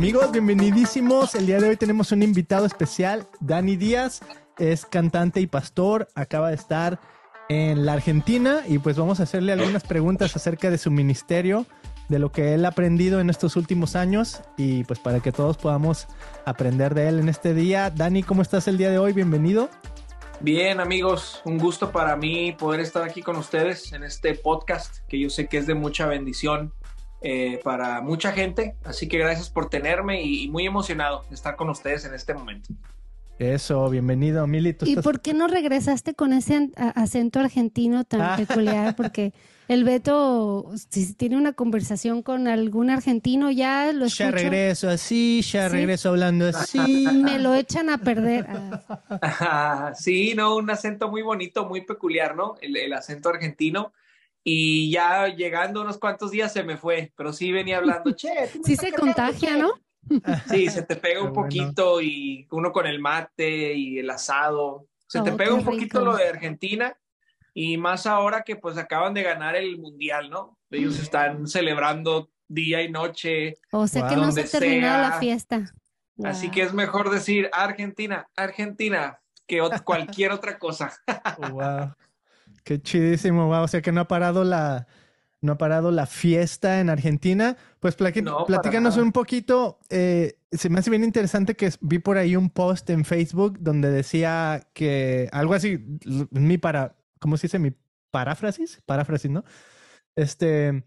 [0.00, 1.34] Amigos, bienvenidísimos.
[1.34, 4.22] El día de hoy tenemos un invitado especial, Dani Díaz.
[4.56, 6.08] Es cantante y pastor.
[6.14, 6.98] Acaba de estar
[7.50, 11.66] en la Argentina y pues vamos a hacerle algunas preguntas acerca de su ministerio,
[12.08, 15.58] de lo que él ha aprendido en estos últimos años y pues para que todos
[15.58, 16.06] podamos
[16.46, 17.90] aprender de él en este día.
[17.90, 19.12] Dani, ¿cómo estás el día de hoy?
[19.12, 19.68] Bienvenido.
[20.40, 25.20] Bien amigos, un gusto para mí poder estar aquí con ustedes en este podcast que
[25.20, 26.72] yo sé que es de mucha bendición
[27.22, 28.76] eh, para mucha gente.
[28.84, 32.70] Así que gracias por tenerme y, muy emocionado de estar con ustedes en este momento.
[33.38, 34.76] Eso, bienvenido, Mili.
[34.82, 38.36] ¿Y por qué no regresaste con ese acento argentino tan ah.
[38.36, 38.96] peculiar?
[38.96, 39.32] Porque
[39.68, 44.24] el Beto, si tiene una conversación con algún argentino, ya lo escucho.
[44.24, 47.06] Ya regreso así, ya regreso hablando así.
[47.22, 48.46] Me lo echan a perder.
[49.94, 52.56] sí, no, un acento muy bonito, muy peculiar, ¿no?
[52.60, 53.92] el acento argentino
[54.42, 58.76] y ya llegando unos cuantos días se me fue, pero sí venía hablando, che, sí
[58.76, 59.72] se contagia, ¿no?
[60.50, 65.20] Sí, se te pega un poquito y uno con el mate y el asado, se
[65.22, 66.96] te oh, pega un poquito lo de Argentina
[67.52, 70.56] y más ahora que pues acaban de ganar el mundial, ¿no?
[70.70, 73.58] Ellos están celebrando día y noche.
[73.72, 75.72] O sea que no se ha terminado la fiesta.
[76.24, 80.92] Así que es mejor decir Argentina, Argentina, que cualquier otra cosa.
[81.50, 81.92] wow.
[82.64, 83.62] Qué chidísimo, wow.
[83.62, 84.86] O sea que no ha parado la,
[85.40, 87.56] no ha parado la fiesta en Argentina.
[87.80, 89.78] Pues platícanos un poquito.
[89.88, 93.90] Eh, se me hace bien interesante que vi por ahí un post en Facebook donde
[93.90, 95.84] decía que algo así,
[96.30, 97.58] mi para, ¿cómo se dice?
[97.58, 97.72] Mi
[98.10, 99.44] paráfrasis, paráfrasis, ¿no?
[100.16, 100.84] Este,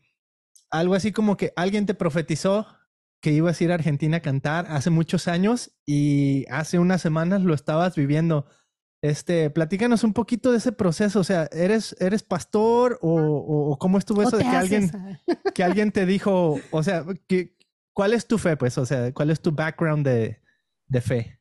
[0.69, 2.67] algo así como que alguien te profetizó
[3.21, 7.41] que ibas a ir a Argentina a cantar hace muchos años y hace unas semanas
[7.41, 8.45] lo estabas viviendo.
[9.03, 14.21] Este, platícanos un poquito de ese proceso, o sea, ¿eres, eres pastor o, cómo estuvo
[14.21, 14.91] eso de que alguien,
[15.53, 17.53] que alguien te dijo, o sea, que,
[17.91, 18.77] ¿cuál es tu fe, pues?
[18.77, 20.39] O sea, ¿cuál es tu background de,
[21.01, 21.37] fe?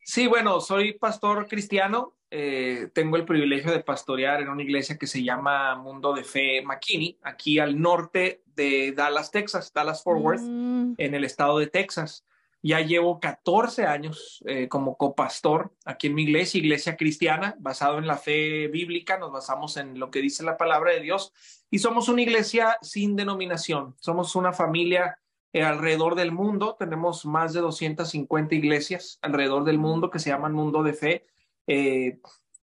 [0.00, 5.06] Sí, bueno, soy pastor cristiano, eh, tengo el privilegio de pastorear en una iglesia que
[5.06, 10.40] se llama Mundo de Fe McKinney, aquí al norte de Dallas, Texas, Dallas Fort Worth,
[10.40, 10.94] mm.
[10.96, 12.24] en el estado de Texas.
[12.64, 18.06] Ya llevo 14 años eh, como copastor aquí en mi iglesia, iglesia cristiana, basado en
[18.06, 21.32] la fe bíblica, nos basamos en lo que dice la palabra de Dios
[21.70, 25.18] y somos una iglesia sin denominación, somos una familia
[25.52, 30.52] eh, alrededor del mundo, tenemos más de 250 iglesias alrededor del mundo que se llaman
[30.52, 31.26] Mundo de Fe,
[31.66, 32.20] eh,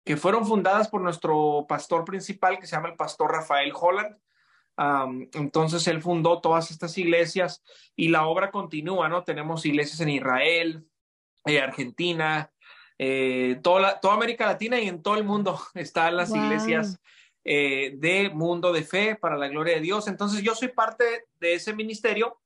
[0.05, 4.15] que fueron fundadas por nuestro pastor principal que se llama el pastor Rafael Holland
[5.33, 7.63] entonces él fundó todas estas iglesias
[7.95, 9.23] y la obra continúa, ¿no?
[9.23, 10.85] Tenemos iglesias en Israel,
[11.45, 12.51] eh, Argentina,
[12.99, 16.99] eh, toda, toda, América Latina y en todo el mundo están las iglesias
[17.43, 20.07] eh, de mundo de fe para la gloria de Dios.
[20.07, 22.39] Entonces yo soy parte de ese ministerio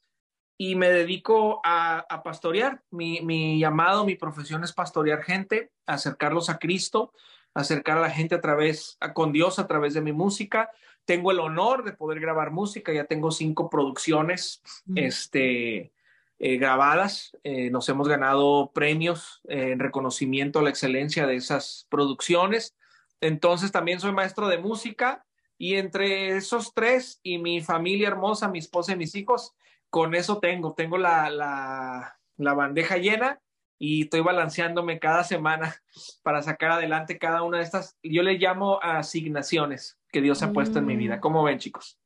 [0.57, 2.81] y me dedico a, a pastorear.
[2.91, 7.13] Mi, mi, llamado, mi profesión es pastorear gente, acercarlos a Cristo,
[7.53, 10.69] acercar a la gente a través, a, con Dios a través de mi música
[11.05, 14.61] tengo el honor de poder grabar música, ya tengo cinco producciones
[14.95, 15.93] este,
[16.39, 22.75] eh, grabadas, eh, nos hemos ganado premios en reconocimiento a la excelencia de esas producciones.
[23.19, 25.25] Entonces también soy maestro de música
[25.57, 29.53] y entre esos tres y mi familia hermosa, mi esposa y mis hijos,
[29.89, 33.41] con eso tengo, tengo la, la, la bandeja llena
[33.83, 35.75] y estoy balanceándome cada semana
[36.23, 40.77] para sacar adelante cada una de estas, yo le llamo asignaciones que Dios ha puesto
[40.77, 41.17] en mi vida.
[41.17, 41.19] Mm.
[41.19, 41.97] ¿Cómo ven, chicos?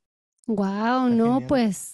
[0.47, 1.91] Wow, no, pues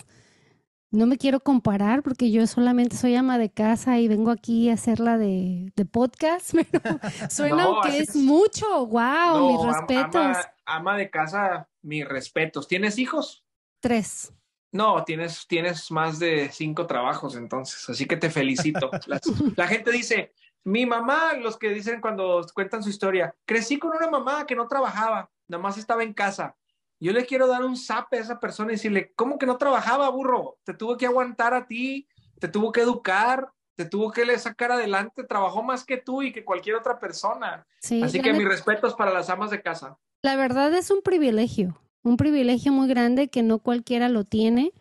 [0.92, 4.74] no me quiero comparar porque yo solamente soy ama de casa y vengo aquí a
[4.74, 7.00] hacerla de, de podcast, pero
[7.32, 8.86] suena que es mucho.
[8.86, 10.38] Wow, mis respetos.
[10.64, 12.68] Ama, de casa, mis respetos.
[12.68, 13.44] ¿Tienes hijos?
[13.80, 14.32] Tres.
[14.72, 18.90] No, tienes, tienes más de cinco trabajos entonces, así que te felicito.
[19.58, 20.34] la gente dice,
[20.64, 24.68] mi mamá, los que dicen cuando cuentan su historia, crecí con una mamá que no
[24.68, 26.56] trabajaba nada más estaba en casa.
[27.00, 30.10] Yo le quiero dar un zap a esa persona y decirle, ¿cómo que no trabajaba,
[30.10, 30.58] burro?
[30.64, 32.08] Te tuvo que aguantar a ti,
[32.40, 36.46] te tuvo que educar, te tuvo que sacar adelante, trabajó más que tú y que
[36.46, 37.66] cualquier otra persona.
[38.04, 39.98] Así que mis respetos para las amas de casa.
[40.22, 44.74] La verdad es un privilegio, un privilegio muy grande que no cualquiera lo tiene.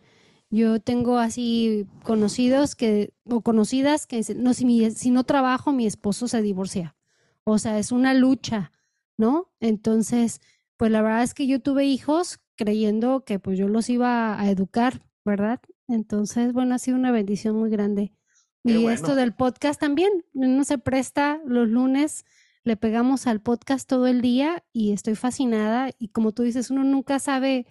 [0.49, 6.27] Yo tengo así conocidos que, o conocidas que no, si, si no trabajo, mi esposo
[6.27, 6.95] se divorcia.
[7.43, 8.71] O sea, es una lucha,
[9.17, 9.51] ¿no?
[9.59, 10.41] Entonces,
[10.77, 14.49] pues la verdad es que yo tuve hijos creyendo que pues yo los iba a
[14.49, 15.59] educar, ¿verdad?
[15.87, 18.13] Entonces, bueno, ha sido una bendición muy grande.
[18.63, 22.25] y esto del podcast también, no se presta los lunes,
[22.63, 26.83] le pegamos al podcast todo el día y estoy fascinada y como tú dices, uno
[26.83, 27.65] nunca sabe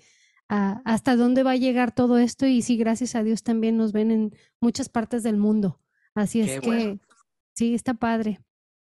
[0.48, 4.10] hasta dónde va a llegar todo esto y sí, gracias a Dios también nos ven
[4.10, 5.78] en muchas partes del mundo.
[6.12, 6.98] Así es que
[7.54, 8.40] sí, está padre.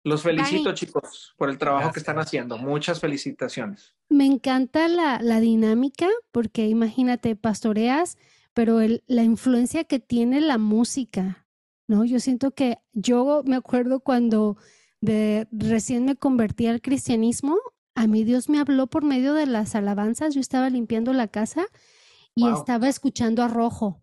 [0.02, 2.58] Los felicito, chicos, por el trabajo que están haciendo.
[2.58, 3.94] Muchas felicitaciones.
[4.08, 8.18] Me encanta la, la dinámica porque imagínate, pastoreas,
[8.54, 11.46] pero el, la influencia que tiene la música,
[11.86, 12.04] ¿no?
[12.04, 14.56] Yo siento que yo me acuerdo cuando
[15.02, 17.58] de, recién me convertí al cristianismo,
[17.94, 20.34] a mí Dios me habló por medio de las alabanzas.
[20.34, 21.66] Yo estaba limpiando la casa
[22.34, 24.02] y estaba escuchando a Rojo.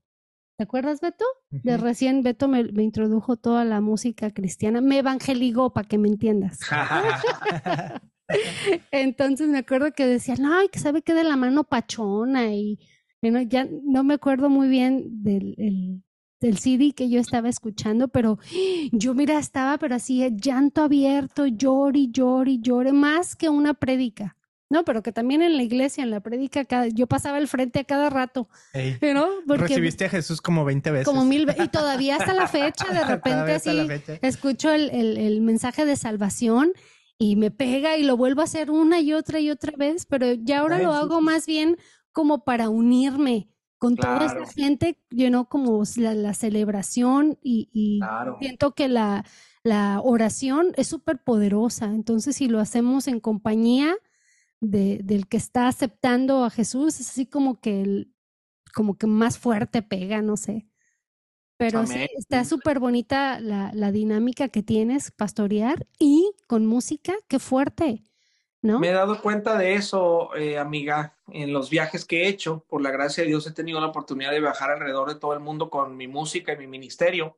[0.58, 1.26] ¿Te acuerdas, Beto?
[1.50, 6.10] De recién Beto me, me, introdujo toda la música cristiana, me evangeligó para que me
[6.10, 6.60] entiendas.
[8.92, 12.78] Entonces me acuerdo que decían, ay, que sabe que de la mano pachona y
[13.22, 16.04] bueno, ya no me acuerdo muy bien del,
[16.40, 18.40] del CD que yo estaba escuchando, pero
[18.92, 24.36] yo mira, estaba pero así, llanto abierto, llori, llori, llore, más que una prédica.
[24.72, 27.84] No, pero que también en la iglesia, en la prédica, yo pasaba al frente a
[27.86, 28.48] cada rato.
[29.48, 31.06] Recibiste a Jesús como 20 veces.
[31.08, 31.66] Como mil veces.
[31.66, 33.88] Y todavía hasta la fecha, de repente así,
[34.22, 36.72] escucho el, el, el, mensaje de salvación
[37.18, 40.34] y me pega y lo vuelvo a hacer una y otra y otra vez, pero
[40.34, 41.78] ya ahora lo hago más bien
[42.12, 43.50] como para unirme
[43.80, 48.02] con toda esta gente, llenó como la, celebración y,
[48.40, 49.26] siento que la,
[49.64, 51.86] la oración es súper poderosa.
[51.86, 53.96] Entonces, si lo hacemos en compañía
[54.60, 58.14] de, del que está aceptando a Jesús, es así como que, el,
[58.74, 60.68] como que más fuerte pega, no sé.
[61.56, 67.40] Pero sí, está súper bonita la, la dinámica que tienes, pastorear y con música, qué
[67.40, 68.04] fuerte.
[68.62, 72.66] Me he dado cuenta de eso, eh, amiga, en los viajes que he hecho.
[72.68, 75.40] Por la gracia de Dios he tenido la oportunidad de viajar alrededor de todo el
[75.40, 77.38] mundo con mi música y mi ministerio.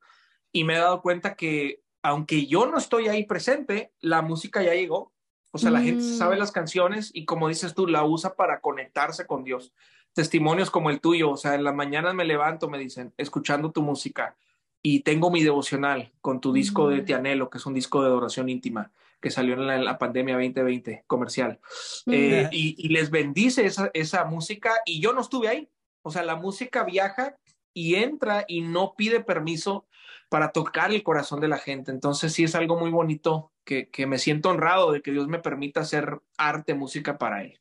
[0.51, 4.73] Y me he dado cuenta que, aunque yo no estoy ahí presente, la música ya
[4.73, 5.11] llegó.
[5.51, 6.39] O sea, la gente sabe mm.
[6.39, 9.73] las canciones y como dices tú, la usa para conectarse con Dios.
[10.13, 13.81] Testimonios como el tuyo, o sea, en las mañanas me levanto, me dicen, escuchando tu
[13.81, 14.35] música
[14.81, 17.05] y tengo mi devocional con tu disco de mm.
[17.05, 18.91] Tianelo, que es un disco de adoración íntima
[19.21, 21.59] que salió en la, pandemia 2020 comercial.
[22.05, 22.11] Mm.
[22.13, 25.69] Eh, y, les bendice esa, esa música y yo no estuve ahí.
[26.01, 27.37] O sea, la música viaja
[27.73, 29.85] y entra y no pide permiso
[30.29, 31.91] para tocar el corazón de la gente.
[31.91, 35.39] Entonces sí es algo muy bonito que, que me siento honrado de que Dios me
[35.39, 37.59] permita hacer arte, música para Él.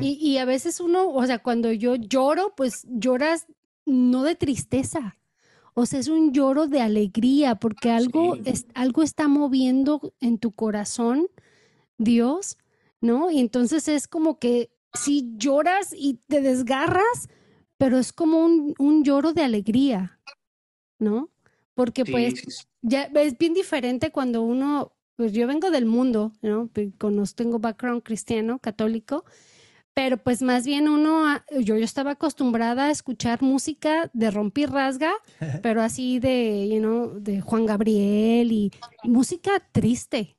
[0.00, 3.46] y, y a veces uno, o sea, cuando yo lloro, pues lloras
[3.84, 5.16] no de tristeza,
[5.74, 10.52] o sea, es un lloro de alegría porque algo, es, algo está moviendo en tu
[10.52, 11.28] corazón,
[11.98, 12.58] Dios,
[13.00, 13.30] ¿no?
[13.30, 17.28] Y entonces es como que si lloras y te desgarras,
[17.78, 20.20] pero es como un, un lloro de alegría,
[20.98, 21.30] ¿no?
[21.74, 26.68] Porque pues ya es bien diferente cuando uno, pues yo vengo del mundo, ¿no?
[27.34, 29.24] tengo background cristiano, católico,
[29.94, 35.12] pero pues más bien uno, yo, yo estaba acostumbrada a escuchar música de romper rasga,
[35.62, 38.72] pero así de, you know, de Juan Gabriel y,
[39.04, 40.36] música triste,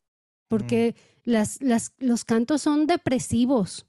[0.48, 1.30] porque mm.
[1.30, 3.86] las, las, los cantos son depresivos.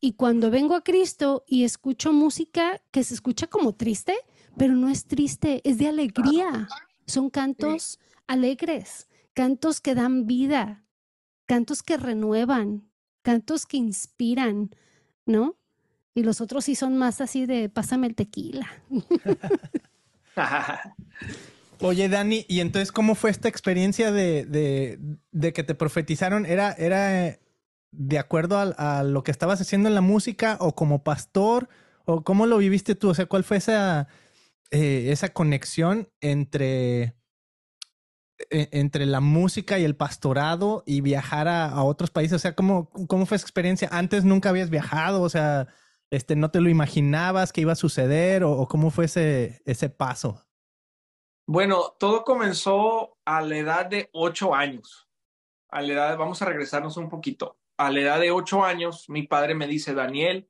[0.00, 4.16] Y cuando vengo a Cristo y escucho música que se escucha como triste,
[4.56, 6.68] pero no es triste, es de alegría.
[7.06, 10.84] Son cantos alegres, cantos que dan vida,
[11.46, 12.90] cantos que renuevan,
[13.22, 14.70] cantos que inspiran,
[15.26, 15.56] ¿no?
[16.14, 18.68] Y los otros sí son más así de pásame el tequila.
[21.80, 24.98] Oye, Dani, ¿y entonces cómo fue esta experiencia de,
[25.32, 26.46] de, que te profetizaron?
[26.46, 27.38] ¿Era, era
[27.90, 31.68] de acuerdo a, lo que estabas haciendo en la música o como pastor?
[32.04, 33.10] ¿O cómo lo viviste tú?
[33.10, 34.06] O sea, ¿cuál fue esa,
[34.70, 37.14] eh, esa conexión entre
[38.50, 42.36] entre la música y el pastorado y viajar a, otros países?
[42.36, 43.88] O sea, ¿cómo, ¿cómo fue esa experiencia?
[43.92, 45.68] Antes nunca habías viajado, o sea,
[46.10, 50.44] este, ¿no te lo imaginabas que iba a suceder o, cómo fue ese, ese paso?
[51.46, 55.08] Bueno, todo comenzó a la edad de ocho años.
[55.68, 57.58] A la edad, vamos a regresarnos un poquito.
[57.78, 60.48] A la edad de ocho años, mi padre me dice, Daniel,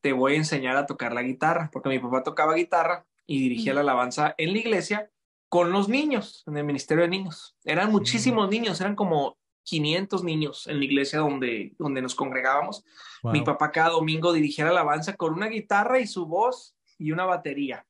[0.00, 3.72] te voy a enseñar a tocar la guitarra, porque mi papá tocaba guitarra y dirigía
[3.72, 5.10] la alabanza en la iglesia
[5.54, 7.54] con los niños, en el Ministerio de Niños.
[7.62, 12.84] Eran muchísimos niños, eran como 500 niños en la iglesia donde, donde nos congregábamos.
[13.22, 17.24] Mi papá cada domingo dirigía la alabanza con una guitarra y su voz y una
[17.24, 17.86] batería.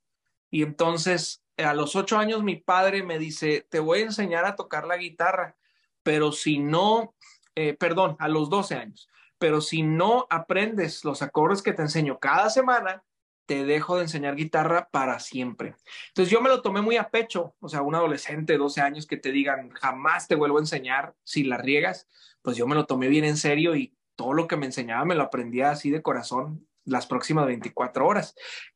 [0.50, 4.56] Y entonces, a los ocho años, mi padre me dice, te voy a enseñar a
[4.56, 5.56] tocar la guitarra,
[6.02, 7.14] pero si no,
[7.54, 12.18] eh, perdón, a los 12 años, pero si no aprendes los acordes que te enseño
[12.18, 13.02] cada semana,
[13.47, 15.75] te dejo de enseñar guitarra para siempre.
[16.09, 19.07] Entonces yo me lo tomé muy a pecho, o sea, un adolescente de 12 años
[19.07, 22.09] que te digan, jamás te vuelvo a enseñar si la riegas,
[22.43, 25.15] pues yo me lo tomé bien en serio y todo lo que me enseñaba me
[25.15, 26.67] lo aprendía así de corazón.
[26.87, 28.35] las próximas 24 horas.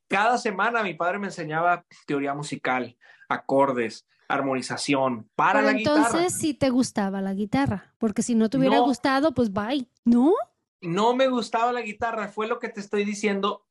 [0.09, 2.97] Cada semana mi padre me enseñaba teoría musical,
[3.29, 6.07] acordes, armonización para la guitarra.
[6.07, 10.33] Entonces sí te gustaba la guitarra, porque si no te hubiera gustado, pues bye, ¿no?
[10.81, 13.67] No me gustaba la guitarra, fue lo que te estoy diciendo,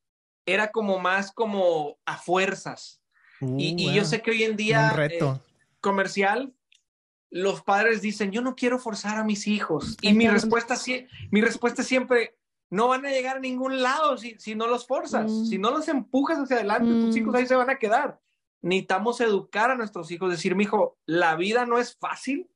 [0.52, 3.00] era como más como a fuerzas.
[3.40, 5.40] y, uh, yo sé que hoy en día reto.
[5.40, 5.48] Eh,
[5.80, 6.54] comercial,
[7.30, 9.96] los padres dicen, yo no quiero forzar a mis hijos.
[10.00, 10.76] Y mi respuesta,
[11.30, 12.36] mi respuesta siempre,
[12.70, 15.46] no van a llegar a ningún lado si, si no los forzas, mm.
[15.46, 17.48] si no los empujas hacia adelante, tus hijos ahí mm.
[17.48, 18.20] se van a quedar.
[18.60, 22.50] Necesitamos educar a nuestros hijos, decir, mi hijo, la vida no es fácil,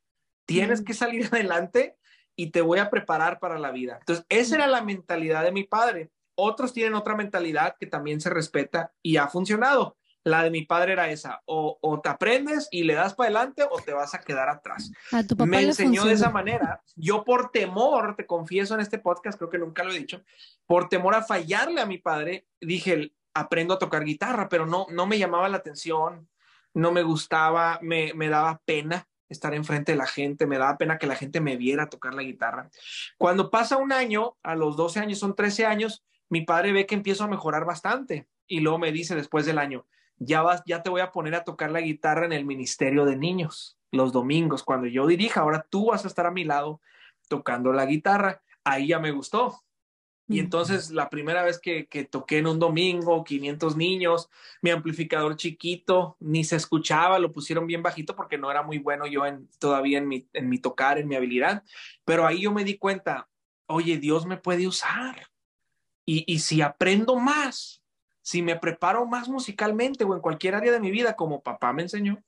[0.47, 0.85] tienes mm.
[0.85, 1.97] que salir adelante
[2.35, 3.99] y te voy a preparar para la vida.
[4.01, 6.11] Entonces, esa era la mentalidad de mi padre.
[6.35, 9.97] Otros tienen otra mentalidad que también se respeta y ha funcionado.
[10.25, 13.81] La de mi padre era esa, o, te aprendes y le das para adelante o
[13.81, 14.93] te vas a quedar atrás.
[15.45, 16.81] Me enseñó de esa manera.
[16.95, 20.23] Yo por temor, te confieso en este podcast, creo que nunca lo he dicho,
[20.67, 25.07] por temor a fallarle a mi padre, dije, aprendo a tocar guitarra, pero no, no
[25.07, 26.29] me llamaba la atención,
[26.73, 30.99] no me gustaba, me, me daba pena estar enfrente de la gente, me daba pena
[30.99, 32.71] que la gente me viera tocar la guitarra.
[33.19, 36.95] Cuando pasa un año, a los 12 años, son 13 años, mi padre ve que
[36.95, 39.85] empiezo a mejorar bastante y luego me dice después del año,
[40.17, 43.17] ya vas, ya te voy a poner a tocar la guitarra en el ministerio de
[43.17, 45.43] niños los domingos cuando yo dirija.
[45.43, 46.81] Ahora tú vas a estar a mi lado
[47.29, 48.41] tocando la guitarra.
[48.65, 49.63] Ahí ya me gustó.
[50.27, 54.31] Y entonces la primera vez que, toqué en un domingo, 500 niños,
[54.63, 59.07] mi amplificador chiquito, ni se escuchaba, lo pusieron bien bajito porque no era muy bueno
[59.07, 61.63] yo en, todavía en mi, en mi tocar, en mi habilidad.
[62.07, 63.29] Pero ahí yo me di cuenta,
[63.67, 65.32] oye, Dios me puede usar.
[66.13, 67.83] Y, y si aprendo más,
[68.21, 71.81] si me preparo más musicalmente o en cualquier área de mi vida, como papá me
[71.81, 72.23] enseñó,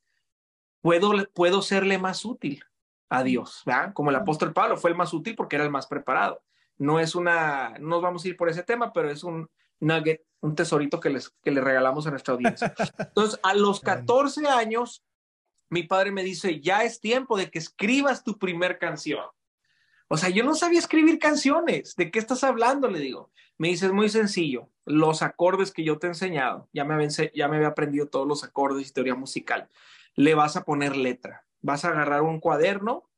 [0.80, 2.64] puedo, puedo serle más útil
[3.10, 3.92] a Dios, ¿verdad?
[3.92, 6.42] Como el apóstol Pablo fue el más útil porque era el más preparado.
[6.78, 9.50] No es una, no nos vamos a ir por ese tema, pero es un
[9.80, 12.74] nugget, un tesorito que les, que le regalamos a nuestra audiencia.
[12.98, 15.04] Entonces, a los 14 años,
[15.68, 19.26] mi padre me dice, ya es tiempo de que escribas tu primer canción.
[20.08, 21.96] O sea, yo no sabía escribir canciones.
[21.96, 22.88] ¿De qué estás hablando?
[22.88, 23.30] Le digo.
[23.58, 27.48] Me dice, muy sencillo los acordes que yo te he enseñado, ya me, había, ya
[27.48, 29.68] me había aprendido todos los acordes y teoría musical,
[30.14, 33.08] le vas a poner letra, vas a agarrar un cuaderno,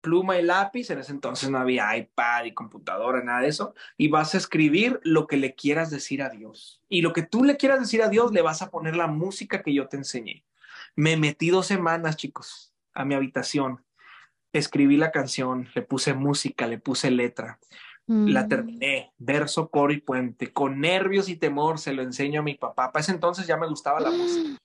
[0.00, 4.08] pluma y lápiz, en ese entonces no había iPad y computadora, nada de eso, y
[4.08, 6.80] vas a escribir lo que le quieras decir a Dios.
[6.88, 9.62] Y lo que tú le quieras decir a Dios, le vas a poner la música
[9.62, 10.44] que yo te enseñé.
[10.94, 13.84] Me metí dos semanas, chicos, a mi habitación,
[14.52, 17.58] escribí la canción, le puse música, le puse letra,
[18.06, 18.48] la mm.
[18.48, 22.92] terminé, verso, coro y puente, con nervios y temor se lo enseño a mi papá.
[22.92, 24.58] Para ese entonces ya me gustaba la música.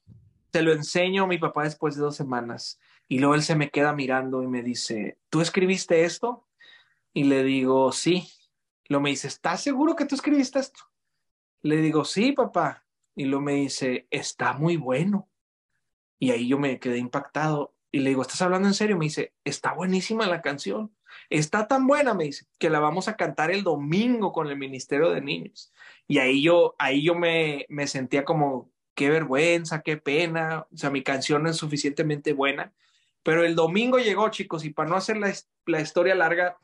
[0.51, 3.69] Se lo enseño a mi papá después de dos semanas y luego él se me
[3.69, 6.47] queda mirando y me dice, ¿tú escribiste esto?
[7.13, 8.27] Y le digo, sí.
[8.87, 10.81] Lo me dice, ¿estás seguro que tú escribiste esto?
[11.61, 12.85] Le digo, sí, papá.
[13.15, 15.29] Y lo me dice, está muy bueno.
[16.19, 18.97] Y ahí yo me quedé impactado y le digo, ¿estás hablando en serio?
[18.97, 20.95] Me dice, está buenísima la canción.
[21.29, 25.09] Está tan buena, me dice, que la vamos a cantar el domingo con el Ministerio
[25.09, 25.73] de Niños.
[26.07, 30.67] Y ahí yo, ahí yo me, me sentía como, qué vergüenza, qué pena.
[30.71, 32.73] O sea, mi canción es suficientemente buena.
[33.23, 35.33] Pero el domingo llegó, chicos, y para no hacer la,
[35.65, 36.57] la historia larga,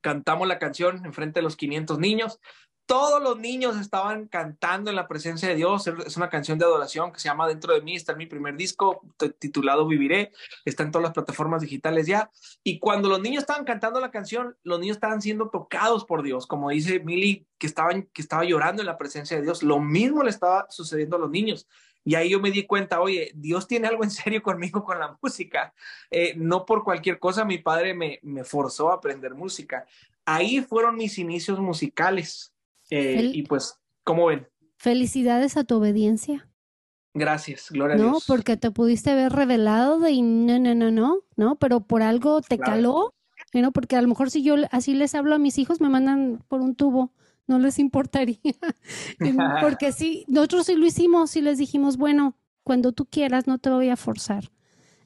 [0.00, 2.40] cantamos la canción en frente de los 500 niños
[2.88, 5.86] todos los niños estaban cantando en la presencia de Dios.
[5.86, 7.94] Es una canción de adoración que se llama Dentro de mí.
[7.94, 9.02] Está en mi primer disco
[9.38, 10.32] titulado Viviré.
[10.64, 12.30] Está en todas las plataformas digitales ya.
[12.64, 16.46] Y cuando los niños estaban cantando la canción, los niños estaban siendo tocados por Dios.
[16.46, 17.04] Como dice
[17.60, 19.62] estaban, que estaba llorando en la presencia de Dios.
[19.62, 21.68] Lo mismo le estaba sucediendo a los niños.
[22.04, 25.14] Y ahí yo me di cuenta, oye, Dios tiene algo en serio conmigo con la
[25.22, 25.74] música.
[26.10, 29.84] Eh, no por cualquier cosa mi padre me, me forzó a aprender música.
[30.24, 32.54] Ahí fueron mis inicios musicales
[32.90, 34.46] eh, y pues, ¿cómo ven?
[34.76, 36.48] Felicidades a tu obediencia.
[37.14, 38.10] Gracias, gloria a Dios.
[38.10, 42.40] No, porque te pudiste haber revelado de no, no, no, no, no, pero por algo
[42.42, 43.14] te caló,
[43.52, 43.72] ¿no?
[43.72, 46.60] Porque a lo mejor si yo así les hablo a mis hijos, me mandan por
[46.60, 47.12] un tubo,
[47.46, 48.38] no les importaría.
[49.62, 53.70] porque sí, nosotros sí lo hicimos, sí les dijimos, bueno, cuando tú quieras, no te
[53.70, 54.50] voy a forzar,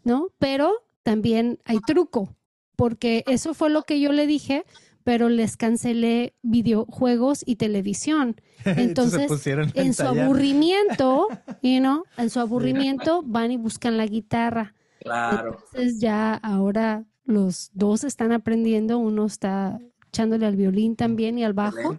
[0.04, 0.28] ¿no?
[0.38, 0.72] Pero
[1.02, 2.34] también hay truco,
[2.76, 4.64] porque eso fue lo que yo le dije,
[5.04, 8.36] pero les cancelé videojuegos y televisión.
[8.64, 9.30] Entonces,
[9.74, 11.28] en su aburrimiento,
[11.62, 14.74] you know, en su aburrimiento van y buscan la guitarra.
[15.00, 15.58] Claro.
[15.72, 21.54] Entonces ya ahora los dos están aprendiendo, uno está echándole al violín también y al
[21.54, 21.98] bajo.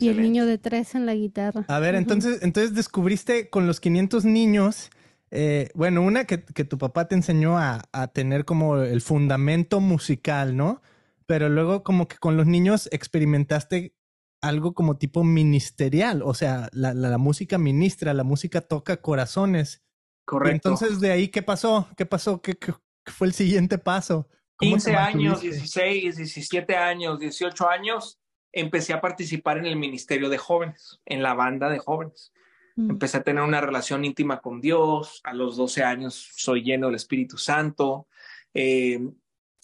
[0.00, 1.64] Y el niño de tres en la guitarra.
[1.66, 4.90] A ver, entonces, entonces descubriste con los 500 niños,
[5.32, 9.80] eh, bueno, una que, que, tu papá te enseñó a, a tener como el fundamento
[9.80, 10.82] musical, ¿no?
[11.28, 13.94] Pero luego como que con los niños experimentaste
[14.40, 19.84] algo como tipo ministerial, o sea, la, la, música ministra, la música toca corazones.
[20.24, 20.70] Correcto.
[20.70, 21.86] entonces, de ahí, ¿qué pasó?
[21.98, 22.40] ¿Qué pasó?
[22.40, 22.56] ¿Qué,
[23.04, 24.26] fue el siguiente paso?
[24.58, 28.18] 15 años, 16, 17 años, 18 años,
[28.50, 32.32] empecé a participar en el ministerio de jóvenes, en la banda de jóvenes.
[32.76, 32.92] Mm.
[32.92, 35.20] Empecé a tener una relación íntima con Dios.
[35.24, 38.08] A los 12 años soy lleno del Espíritu Santo.
[38.54, 39.00] Eh, eh,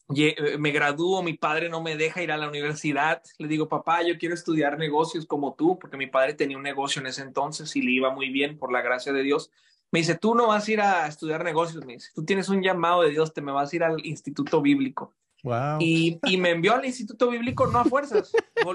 [0.09, 3.23] me gradúo, mi padre no me deja ir a la universidad.
[3.39, 7.01] Le digo, papá, yo quiero estudiar negocios como tú, porque mi padre tenía un negocio
[7.01, 9.51] en ese entonces y le iba muy bien por la gracia de Dios.
[9.91, 12.63] Me dice, tú no vas a ir a estudiar negocios, me dice, tú tienes un
[12.63, 15.15] llamado de Dios, te me vas a ir al Instituto Bíblico.
[15.43, 15.79] Wow.
[15.79, 18.33] Y, y me envió al Instituto Bíblico, no a fuerzas,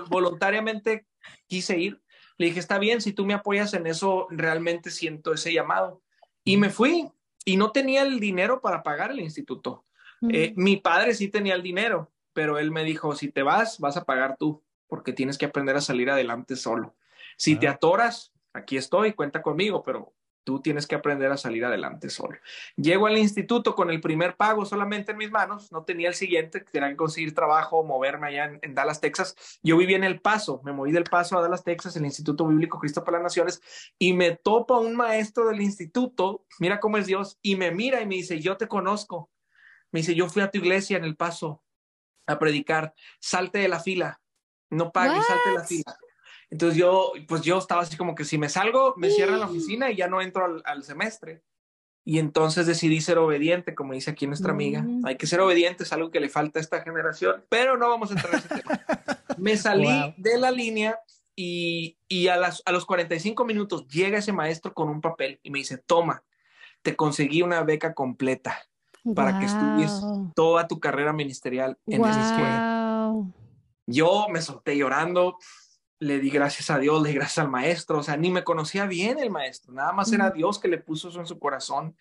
[0.09, 1.07] voluntariamente
[1.48, 2.01] quise ir.
[2.38, 6.01] Le dije, está bien, si tú me apoyas en eso, realmente siento ese llamado.
[6.45, 7.09] Y me fui
[7.43, 9.86] y no tenía el dinero para pagar el instituto.
[10.31, 13.97] Eh, mi padre sí tenía el dinero, pero él me dijo, si te vas, vas
[13.97, 16.95] a pagar tú, porque tienes que aprender a salir adelante solo.
[17.38, 22.09] Si te atoras, aquí estoy, cuenta conmigo, pero tú tienes que aprender a salir adelante
[22.09, 22.38] solo.
[22.75, 26.61] Llego al instituto con el primer pago solamente en mis manos, no tenía el siguiente,
[26.61, 29.59] tenía que conseguir trabajo, moverme allá en, Dallas, Texas.
[29.61, 32.79] Yo vivía en El Paso, me moví del Paso a Dallas, Texas, el Instituto Bíblico
[32.79, 33.61] Cristo para las Naciones,
[33.99, 38.07] y me topa un maestro del instituto, mira cómo es Dios, y me mira y
[38.07, 39.29] me dice, yo te conozco.
[39.91, 41.63] Me dice, yo fui a tu iglesia en El Paso
[42.27, 44.22] a predicar, salte de la fila,
[44.69, 45.98] no pagues, salte de la fila.
[46.51, 49.91] Entonces yo, pues yo estaba así como que si me salgo, me cierran la oficina
[49.91, 51.43] y ya no entro al, semestre.
[52.03, 54.81] Y entonces decidí ser obediente, como dice aquí nuestra amiga.
[54.81, 55.05] Mm.
[55.05, 58.10] Hay que ser obediente, es algo que le falta a esta generación, pero no vamos
[58.10, 58.81] a entrar en ese tema.
[59.38, 61.00] Me salí de la línea
[61.36, 65.51] y, y a, las, a los 45 minutos llega ese maestro con un papel y
[65.51, 66.25] me dice, toma,
[66.81, 68.68] te conseguí una beca completa
[69.15, 70.01] para que estudies
[70.36, 73.24] toda tu carrera ministerial en esa escuela.
[73.88, 75.38] Yo me solté llorando,
[76.00, 78.86] le di gracias a Dios, le di gracias al maestro, o sea, ni me conocía
[78.86, 81.96] bien el maestro, nada más era Dios que le puso eso en su corazón.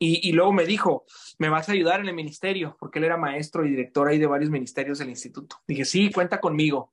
[0.00, 1.04] Y, y, luego me dijo,
[1.38, 4.28] me vas a ayudar en el ministerio, porque él era maestro y director ahí de
[4.28, 5.56] varios ministerios del instituto.
[5.66, 6.92] Dije, sí, cuenta conmigo.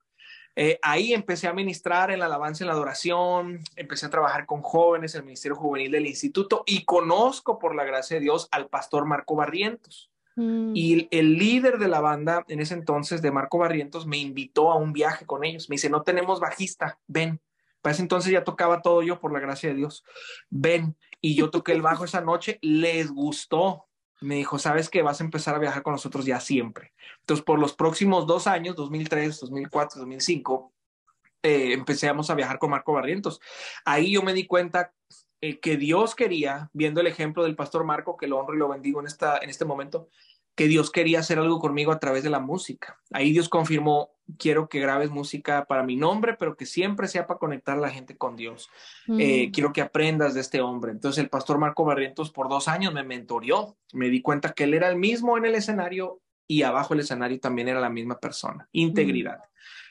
[0.56, 4.46] Eh, ahí empecé a ministrar en la alabanza y en la adoración, empecé a trabajar
[4.46, 8.48] con jóvenes en el Ministerio Juvenil del Instituto y conozco por la gracia de Dios
[8.52, 10.10] al pastor Marco Barrientos.
[10.36, 10.72] Mm.
[10.74, 14.76] Y el, líder de la banda en ese entonces de Marco Barrientos me invitó a
[14.76, 15.70] un viaje con ellos.
[15.70, 17.42] Me dice, no tenemos bajista, ven.
[17.82, 20.04] Para ese entonces ya tocaba todo yo por la gracia de Dios.
[20.50, 20.96] Ven.
[21.22, 23.85] Y yo toqué el bajo esa noche, les gustó
[24.22, 26.94] me dijo, sabes que vas a empezar a viajar con nosotros ya siempre.
[27.22, 30.74] Entonces, por los próximos dos años, 2003, 2004, 2005,
[31.44, 33.40] eh, empezamos a viajar con Marco Barrientos.
[33.84, 34.94] Ahí yo me di cuenta
[35.42, 38.70] eh, que Dios quería, viendo el ejemplo del pastor Marco, que lo honro y lo
[38.70, 40.10] bendigo en, esta, en este momento,
[40.56, 42.98] que Dios quería hacer algo conmigo a través de la música.
[43.12, 47.40] Ahí Dios confirmó, quiero que grabes música para mi nombre, pero que siempre sea para
[47.40, 48.70] conectar a la gente con Dios.
[49.20, 49.52] Eh, mm.
[49.52, 50.92] quiero que aprendas de este hombre.
[50.92, 53.76] Entonces el pastor Marco Barrientos por dos años me mentorió.
[53.94, 57.40] Me di cuenta que él era el mismo en el escenario y abajo el escenario
[57.40, 58.70] también era la misma persona.
[58.72, 59.40] Integridad.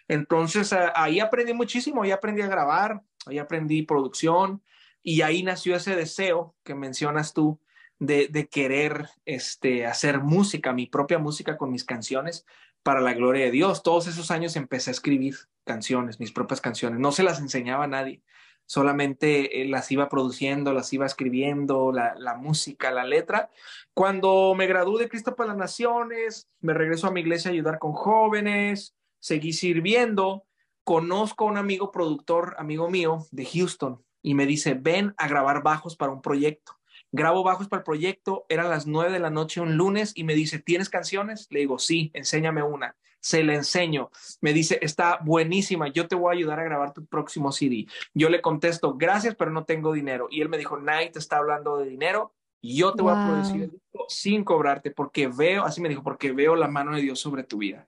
[0.08, 4.62] Entonces ahí aprendí muchísimo, ahí aprendí a grabar, ahí aprendí producción
[5.02, 7.60] y ahí nació ese deseo que mencionas tú
[7.98, 12.44] de, querer este, hacer música, mi propia música con mis canciones
[12.82, 13.82] para la gloria de Dios.
[13.82, 16.98] Todos esos años empecé a escribir canciones, mis propias canciones.
[17.00, 18.22] No se las enseñaba a nadie,
[18.66, 23.50] solamente eh, las iba produciendo, las iba escribiendo, la, música, la letra.
[23.94, 27.78] Cuando me gradué de Cristo para las Naciones, me regreso a mi iglesia a ayudar
[27.78, 30.44] con jóvenes, seguí sirviendo.
[30.84, 35.62] Conozco a un amigo productor, amigo mío de Houston, y me dice, ven a grabar
[35.62, 36.78] bajos para un proyecto
[37.14, 40.34] grabo bajos para el proyecto, eran las nueve de la noche un lunes y me
[40.34, 41.46] dice, ¿tienes canciones?
[41.50, 42.96] Le digo, sí, enséñame una.
[43.20, 44.10] Se le enseño.
[44.40, 47.86] Me dice, está buenísima, yo te voy a ayudar a grabar tu próximo CD.
[48.14, 50.26] Yo le contesto, gracias, pero no tengo dinero.
[50.28, 53.70] Y él me dijo, Night está hablando de dinero, yo te voy a producir el
[53.70, 57.44] disco sin cobrarte porque veo, así me dijo, porque veo la mano de Dios sobre
[57.44, 57.86] tu vida.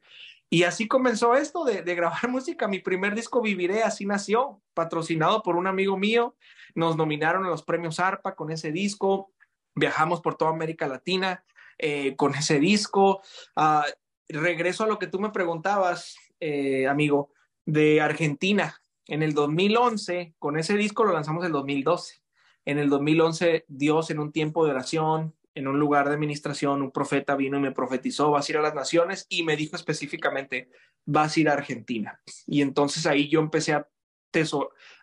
[0.48, 2.68] Y así comenzó esto de, grabar música.
[2.68, 6.37] Mi primer disco Viviré, así nació, patrocinado por un amigo mío.
[6.74, 9.32] Nos nominaron a los premios ARPA con ese disco.
[9.74, 11.44] Viajamos por toda América Latina
[11.78, 13.20] eh, con ese disco.
[13.56, 13.82] Uh,
[14.28, 17.32] regreso a lo que tú me preguntabas, eh, amigo,
[17.64, 18.80] de Argentina.
[19.06, 22.22] En el 2011, con ese disco lo lanzamos en el 2012.
[22.64, 26.92] En el 2011, Dios en un tiempo de oración, en un lugar de administración, un
[26.92, 30.68] profeta vino y me profetizó, vas a ir a las naciones y me dijo específicamente,
[31.06, 32.20] vas a ir a Argentina.
[32.46, 33.88] Y entonces ahí yo empecé a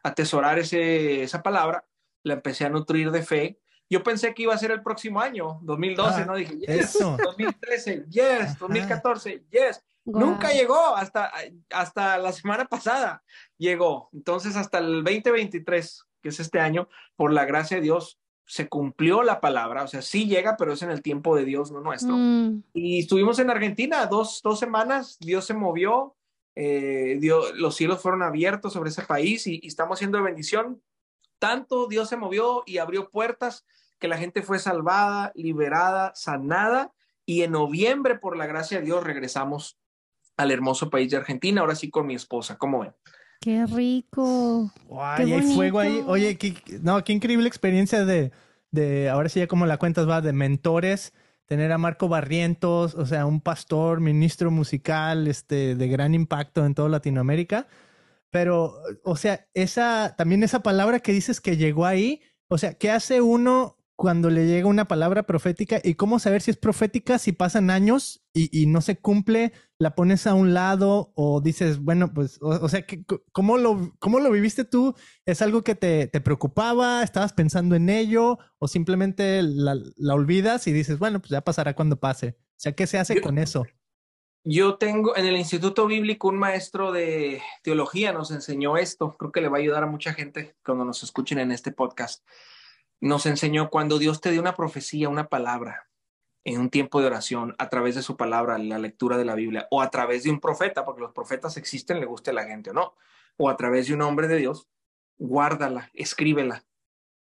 [0.04, 1.86] atesorar ese, esa palabra,
[2.22, 3.60] la empecé a nutrir de fe.
[3.90, 6.36] Yo pensé que iba a ser el próximo año, 2012, ah, ¿no?
[6.36, 9.84] Dije, yes, 2013, yes, 2014, yes.
[10.06, 11.32] Nunca llegó, hasta,
[11.72, 13.24] hasta la semana pasada
[13.58, 14.10] llegó.
[14.14, 19.24] Entonces, hasta el 2023, que es este año, por la gracia de Dios, se cumplió
[19.24, 19.84] la palabra.
[19.84, 22.16] O sea, sí llega, pero es en el tiempo de Dios, no nuestro.
[22.16, 22.64] Mm.
[22.74, 26.16] Y estuvimos en Argentina dos, dos semanas, Dios se movió,
[26.56, 30.82] eh, Dios, los cielos fueron abiertos sobre ese país y, y estamos haciendo bendición.
[31.40, 33.66] Tanto Dios se movió y abrió puertas
[34.00, 36.94] que la gente fue salvada, liberada, sanada.
[37.26, 39.80] Y en noviembre, por la gracia de Dios, regresamos
[40.38, 42.94] al hermoso país de Argentina, ahora sí con mi esposa, ¿cómo ven?
[43.44, 44.72] Qué rico.
[45.18, 46.02] Qué hay fuego ahí.
[46.08, 48.32] Oye, qué, no, qué increíble experiencia de,
[48.72, 51.12] de, ahora sí ya como la cuentas va, de mentores,
[51.46, 56.74] tener a Marco Barrientos, o sea, un pastor, ministro musical, este, de gran impacto en
[56.74, 57.68] toda Latinoamérica.
[58.30, 62.92] Pero, o sea, esa, también esa palabra que dices que llegó ahí, o sea, ¿qué
[62.92, 67.32] hace uno cuando le llega una palabra profética y cómo saber si es profética si
[67.32, 72.40] pasan años y, no se cumple, la pones a un lado o dices, bueno, pues,
[72.42, 72.84] o, sea,
[73.32, 74.96] ¿cómo lo, ¿cómo lo viviste tú?
[75.26, 77.04] ¿Es algo que te, preocupaba?
[77.04, 78.40] ¿Estabas pensando en ello?
[78.58, 79.76] ¿O simplemente la,
[80.12, 82.36] olvidas y dices, bueno, pues ya pasará cuando pase?
[82.40, 83.66] O sea, ¿qué se hace con eso?
[84.44, 89.16] Yo tengo en el Instituto Bíblico un maestro de teología, nos enseñó esto.
[89.18, 92.26] Creo que le va a ayudar a mucha gente cuando nos escuchen en este podcast
[93.04, 95.90] nos enseñó cuando Dios te dio una profecía, una palabra,
[96.46, 99.68] en un tiempo de oración, a través de su palabra, la lectura de la Biblia,
[99.72, 102.70] o a través de un profeta, porque los profetas existen, le guste a la gente
[102.70, 102.96] o no,
[103.36, 104.70] o a través de un hombre de Dios,
[105.18, 106.64] guárdala, escríbela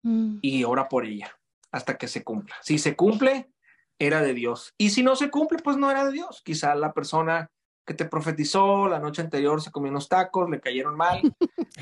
[0.01, 0.39] mm.
[0.41, 1.38] y ora por ella
[1.71, 2.55] hasta que se cumpla.
[2.63, 3.51] Si se cumple,
[3.99, 4.73] era de Dios.
[4.75, 6.41] Y si no se cumple, pues no era de Dios.
[6.43, 7.51] Quizá la persona
[7.89, 11.21] que te profetizó la noche anterior se comió unos tacos, le cayeron mal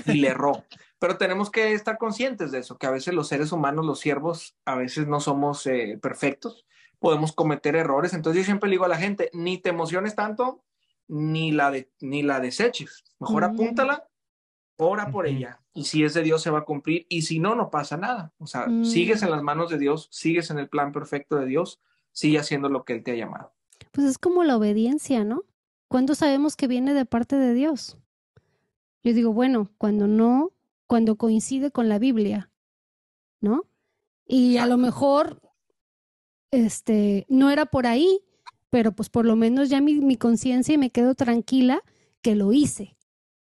[0.05, 0.63] y le erró.
[0.99, 4.55] Pero tenemos que estar conscientes de eso, que a veces los seres humanos, los siervos,
[4.63, 6.65] a veces no somos eh, perfectos,
[6.97, 8.13] podemos cometer errores.
[8.13, 10.63] Entonces yo siempre le digo a la gente, ni te emociones tanto,
[11.09, 13.03] ni la, de, ni la deseches.
[13.19, 14.07] Mejor apúntala,
[14.77, 15.59] ora por ella.
[15.73, 17.05] Y si es de Dios se va a cumplir.
[17.09, 18.31] Y si no, no pasa nada.
[18.37, 18.85] O sea, mm.
[18.85, 21.81] sigues en las manos de Dios, sigues en el plan perfecto de Dios,
[22.13, 23.53] sigue haciendo lo que Él te ha llamado.
[23.91, 25.43] Pues es como la obediencia, ¿no?
[25.87, 27.97] ¿Cuándo sabemos que viene de parte de Dios?
[29.03, 30.51] Yo digo, bueno, cuando no,
[30.85, 32.51] cuando coincide con la Biblia,
[33.39, 33.65] ¿no?
[34.25, 35.41] Y a lo mejor,
[36.51, 38.21] este, no era por ahí,
[38.69, 41.81] pero pues por lo menos ya mi, mi conciencia y me quedo tranquila
[42.21, 42.97] que lo hice,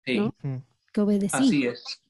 [0.06, 0.36] ¿no?
[0.92, 1.36] Que obedecí.
[1.36, 2.00] Así es.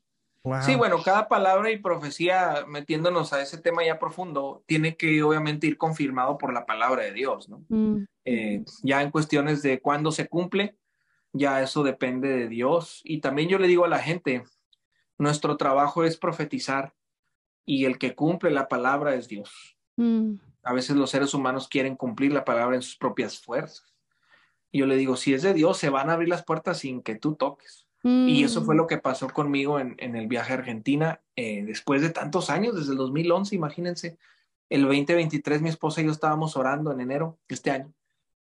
[0.63, 5.67] Sí, bueno, cada palabra y profecía, metiéndonos a ese tema ya profundo, tiene que obviamente
[5.67, 7.63] ir confirmado por la palabra de Dios, ¿no?
[7.69, 8.07] Mm.
[8.25, 10.79] Eh, ya en cuestiones de cuándo se cumple,
[11.33, 13.03] ya eso depende de Dios.
[13.05, 14.45] Y también yo le digo a la gente,
[15.19, 16.95] nuestro trabajo es profetizar
[17.67, 19.77] y el que cumple la palabra es Dios.
[19.97, 20.37] Mm.
[20.63, 23.95] A veces los seres humanos quieren cumplir la palabra en sus propias fuerzas.
[24.73, 27.03] Y yo le digo, si es de Dios, se van a abrir las puertas sin
[27.03, 27.90] que tú toques.
[28.03, 28.79] Y eso fue mm.
[28.79, 32.93] lo que pasó conmigo en, el viaje a Argentina eh, después de tantos años, desde
[32.93, 34.19] el 2011, imagínense.
[34.71, 37.93] El 2023 mi esposa y yo estábamos orando en enero de este año.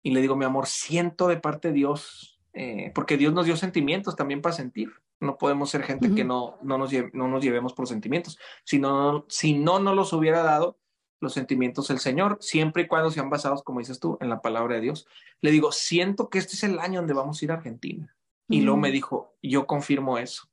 [0.02, 3.56] Y le digo, mi amor, siento de parte de Dios, eh, porque Dios nos dio
[3.56, 4.90] sentimientos también para sentir.
[5.20, 8.38] No podemos ser gente que no, no, nos no nos llevemos por sentimientos.
[8.64, 10.78] Si no, si no nos los hubiera dado
[11.20, 14.76] los sentimientos el Señor, siempre y cuando sean basados, como dices tú, en la palabra
[14.76, 15.06] de Dios.
[15.40, 18.16] Le digo, siento que este es el año donde vamos a ir a Argentina
[18.52, 20.48] y luego me dijo, yo confirmo eso.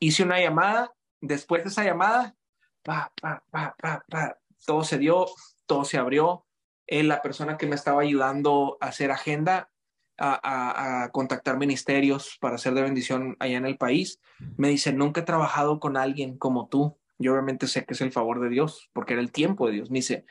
[0.00, 2.34] Hice una llamada, después de esa llamada,
[2.82, 5.26] pa, pa, pa, pa, pa, todo se dio,
[5.66, 6.44] todo se abrió.
[6.88, 9.70] Él, la persona que me estaba ayudando a hacer agenda,
[10.18, 14.20] a, a, contactar ministerios para hacer de bendición allá en el país,
[14.56, 16.98] me dice, nunca he trabajado con alguien como tú.
[17.18, 19.90] Yo obviamente sé que es el favor de Dios, porque era el tiempo de Dios.
[19.90, 20.24] Me dice,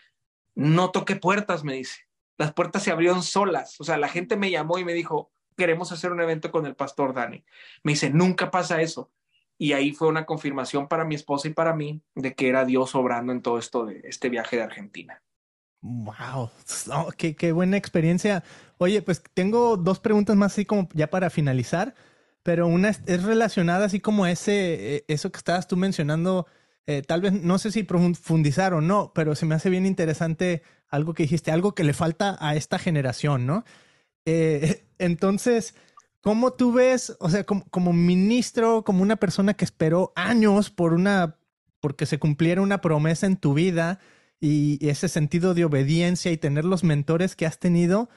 [0.55, 2.01] no toqué puertas, me dice.
[2.37, 3.79] Las puertas se abrieron solas.
[3.79, 6.75] O sea, la gente me llamó y me dijo, queremos hacer un evento con el
[6.75, 7.43] pastor Dani.
[7.83, 9.11] Me dice, nunca pasa eso.
[9.57, 12.95] Y ahí fue una confirmación para mi esposa y para mí de que era Dios
[12.95, 15.21] obrando en todo esto de este viaje de Argentina.
[15.81, 16.51] Wow,
[17.17, 18.43] qué, buena experiencia.
[18.77, 21.95] Oye, pues tengo dos preguntas más así como ya para finalizar,
[22.43, 26.45] pero una es, relacionada así como ese, eh, eso que estabas tú mencionando,
[26.85, 30.61] eh, tal vez no sé si profundizar o no, pero se me hace bien interesante
[30.87, 33.63] algo que dijiste, algo que le falta a esta generación, ¿no?
[34.25, 35.75] Eh, entonces,
[36.21, 41.37] ¿cómo tú ves, o sea, como, ministro, como una persona que esperó años por una,
[41.79, 43.99] porque se cumpliera una promesa en tu vida
[44.39, 48.09] y, ese sentido de obediencia y tener los mentores que has tenido?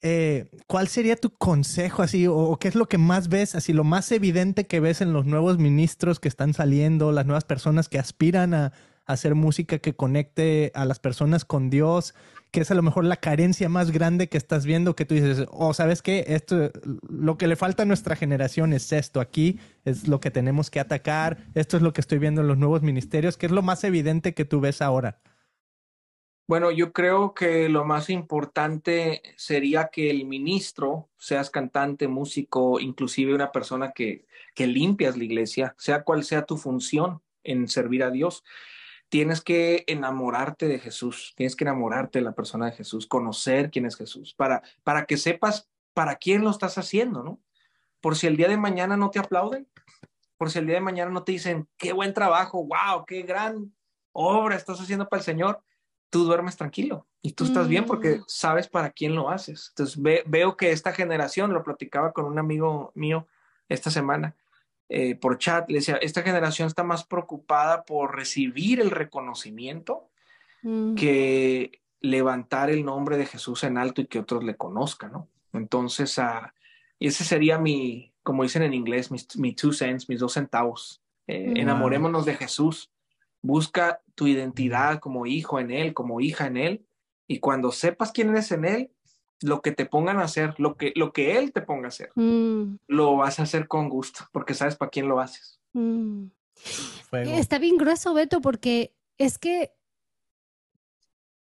[0.00, 3.84] Eh, ¿Cuál sería tu consejo así o, qué es lo que más ves, así lo
[3.84, 7.98] más evidente que ves en los nuevos ministros que están saliendo, las nuevas personas que
[7.98, 8.72] aspiran a,
[9.06, 12.14] hacer música que conecte a las personas con Dios,
[12.52, 15.46] que es a lo mejor la carencia más grande que estás viendo, que tú dices,
[15.50, 16.24] oh, ¿sabes qué?
[16.28, 16.70] Esto,
[17.08, 20.78] lo que le falta a nuestra generación es esto, aquí es lo que tenemos que
[20.78, 23.82] atacar, esto es lo que estoy viendo en los nuevos ministerios, que es lo más
[23.84, 25.18] evidente que tú ves ahora.
[26.46, 33.34] Bueno, yo creo que lo más importante sería que el ministro, seas cantante, músico, inclusive
[33.34, 38.10] una persona que, que limpias la iglesia, sea cual sea tu función en servir a
[38.10, 38.44] Dios,
[39.12, 43.84] tienes que enamorarte de Jesús, tienes que enamorarte de la persona de Jesús, conocer quién
[43.84, 47.38] es Jesús, para, para que sepas para quién lo estás haciendo, ¿no?
[48.00, 49.68] Por si el día de mañana no te aplauden,
[50.38, 53.74] por si el día de mañana no te dicen, qué buen trabajo, wow, qué gran
[54.12, 55.62] obra estás haciendo para el Señor,
[56.08, 58.24] tú duermes tranquilo y tú estás bien porque mm.
[58.28, 59.74] sabes para quién lo haces.
[59.76, 63.26] Entonces veo que esta generación, lo platicaba con un amigo mío
[63.68, 64.36] esta semana,
[64.94, 70.10] eh, por chat, le decía, esta generación está más preocupada por recibir el reconocimiento
[70.60, 70.96] mm.
[70.96, 75.28] que levantar el nombre de Jesús en alto y que otros le conozcan, ¿no?
[75.54, 76.46] Entonces, uh,
[77.00, 79.26] ese sería mi, como dicen en inglés, mis,
[79.56, 81.00] two cents, mis dos centavos.
[81.26, 82.90] Eh, enamorémonos de Jesús.
[83.40, 86.84] Busca tu identidad como hijo en Él, como hija en Él.
[87.26, 88.90] Y cuando sepas quién eres en Él,
[89.42, 92.10] lo que te pongan a hacer, lo que, lo que él te ponga a hacer,
[92.14, 92.78] mm.
[92.88, 95.60] lo vas a hacer con gusto, porque sabes para quién lo haces.
[95.72, 96.26] Mm.
[97.12, 99.72] Está bien grueso, Beto, porque es que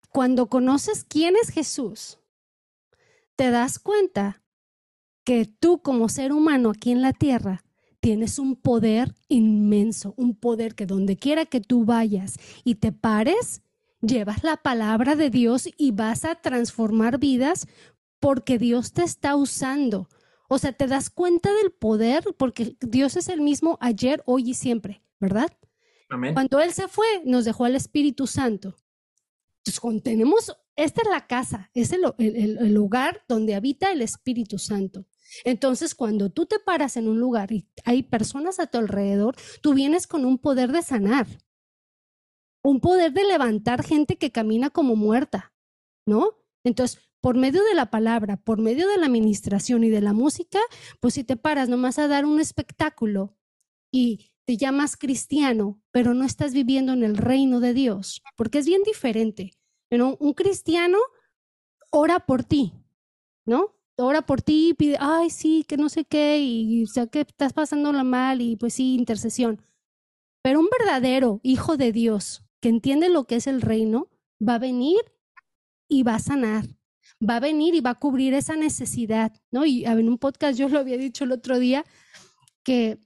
[0.10, 2.19] cuando conoces quién es Jesús,
[3.36, 4.41] te das cuenta
[5.23, 7.63] que tú como ser humano aquí en la tierra
[7.99, 13.62] tienes un poder inmenso, un poder que donde quiera que tú vayas y te pares,
[14.01, 17.67] llevas la palabra de Dios y vas a transformar vidas
[18.19, 20.10] porque Dios te está usando.
[20.49, 24.53] O sea, te das cuenta del poder porque Dios es el mismo ayer, hoy y
[24.53, 25.51] siempre, ¿verdad?
[26.10, 26.33] Amén.
[26.33, 28.75] Cuando Él se fue, nos dejó al Espíritu Santo.
[29.65, 35.05] Entonces, tenemos, esta es la casa, es el, el lugar donde habita el Espíritu Santo.
[35.43, 39.73] Entonces, cuando tú te paras en un lugar y hay personas a tu alrededor, tú
[39.73, 41.27] vienes con un poder de sanar
[42.67, 45.53] un poder de levantar gente que camina como muerta,
[46.06, 46.36] ¿no?
[46.65, 50.60] Entonces, por medio de la palabra, por medio de la administración y de la música,
[50.99, 53.38] pues si te paras nomás a dar un espectáculo
[53.89, 58.65] y te llamas cristiano, pero no estás viviendo en el reino de Dios, porque es
[58.65, 59.53] bien diferente.
[59.89, 60.97] Pero un cristiano
[61.89, 62.73] ora por ti,
[63.45, 63.75] ¿no?
[63.97, 67.21] Ora por ti y pide, ay, sí, que no sé qué, y o sea que
[67.21, 69.62] estás pasándola mal, y pues sí, intercesión.
[70.43, 74.10] Pero un verdadero hijo de Dios, entiende lo que es el reino,
[74.41, 74.99] va a venir
[75.88, 76.65] y va a sanar,
[77.27, 79.65] va a venir y va a cubrir esa necesidad, ¿no?
[79.65, 81.86] Y en un podcast yo lo había dicho el otro día,
[82.63, 82.99] que,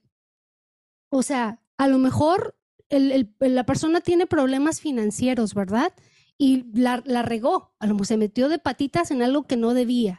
[1.10, 2.56] o sea, a lo mejor
[2.90, 5.92] la persona tiene problemas financieros, ¿verdad?
[6.36, 9.74] Y la, la regó, a lo mejor se metió de patitas en algo que no
[9.74, 10.18] debía.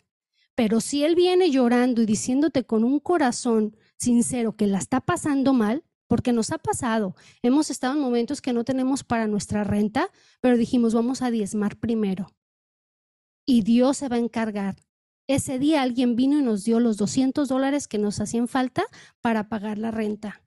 [0.56, 5.54] Pero si él viene llorando y diciéndote con un corazón sincero que la está pasando
[5.54, 7.16] mal, porque nos ha pasado.
[7.42, 11.76] Hemos estado en momentos que no tenemos para nuestra renta, pero dijimos, vamos a diezmar
[11.78, 12.28] primero.
[13.48, 14.76] Y Dios se va a encargar.
[15.26, 18.84] Ese día alguien vino y nos dio los 200 dólares que nos hacían falta
[19.22, 20.44] para pagar la renta.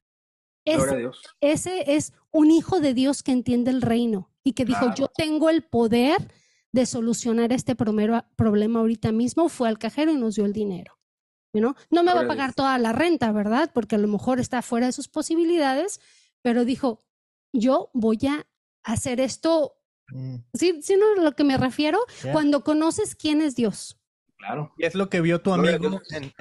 [0.64, 5.08] Ese, ese es un hijo de Dios que entiende el reino y que dijo, yo
[5.08, 6.30] tengo el poder
[6.70, 9.48] de solucionar este problema ahorita mismo.
[9.48, 10.95] Fue al cajero y nos dio el dinero.
[11.60, 11.76] ¿No?
[11.90, 13.70] me va a pagar toda la renta, ¿verdad?
[13.72, 16.00] Porque a lo mejor está fuera de sus posibilidades,
[16.42, 17.00] pero dijo,
[17.52, 18.46] yo voy a
[18.82, 19.74] hacer esto.
[20.08, 20.36] Mm.
[20.54, 21.98] ¿Sí, ¿Sí no lo que me refiero?
[22.32, 23.98] Cuando conoces quién es Dios.
[24.38, 24.72] Claro.
[24.76, 26.32] Y es lo que vio tu amigo en,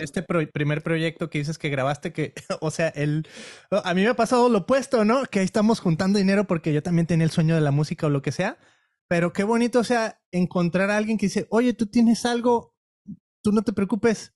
[0.00, 3.26] este primer proyecto que dices que grabaste, que, o sea, él,
[3.70, 5.24] a mí me ha pasado lo opuesto, ¿no?
[5.24, 8.10] Que ahí estamos juntando dinero porque yo también tenía el sueño de la música o
[8.10, 8.58] lo que sea,
[9.08, 12.74] pero qué bonito, o sea, encontrar a alguien que dice, oye, tú tienes algo,
[13.42, 14.34] tú no te preocupes,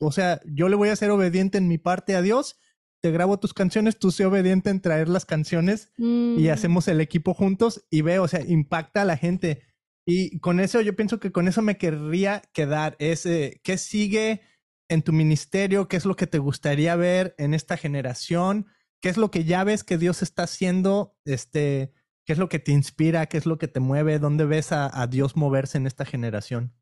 [0.00, 2.58] o sea, yo le voy a ser obediente en mi parte a Dios,
[3.00, 6.50] te grabo tus canciones, tú sé obediente en traer las canciones y mm.
[6.50, 9.62] hacemos el equipo juntos y veo, o sea, impacta a la gente.
[10.04, 12.96] Y con eso yo pienso que con eso me querría quedar.
[12.98, 14.40] Es, ¿Qué sigue
[14.88, 15.86] en tu ministerio?
[15.86, 18.66] ¿Qué es lo que te gustaría ver en esta generación?
[19.00, 21.16] ¿Qué es lo que ya ves que Dios está haciendo?
[21.24, 21.92] Este,
[22.24, 23.26] ¿Qué es lo que te inspira?
[23.26, 24.18] ¿Qué es lo que te mueve?
[24.18, 26.77] ¿Dónde ves a Dios moverse en esta generación?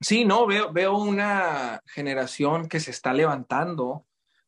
[0.00, 4.04] Sí, no, veo, veo una generación que se está levantando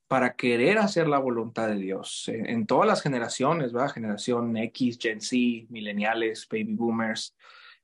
[0.08, 3.92] para querer hacer la voluntad de Dios en, todas las generaciones, ¿verdad?
[3.92, 7.34] Generación X, Gen Z, millennials, baby boomers,